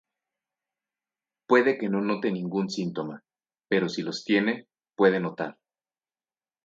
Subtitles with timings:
[1.47, 3.21] Puede que no note ningún síntoma,
[3.69, 5.57] pero si los tiene, puede notar:•